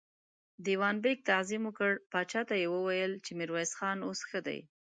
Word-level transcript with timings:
دېوان 0.65 0.95
بېګ 1.03 1.19
تعظيم 1.29 1.63
وکړ، 1.65 1.91
پاچا 2.11 2.41
ته 2.49 2.55
يې 2.61 2.67
وويل 2.75 3.11
چې 3.25 3.31
ميرويس 3.39 3.71
خان 3.77 3.97
اوس 4.07 4.19
ښه 4.29 4.39
دی. 4.47 4.59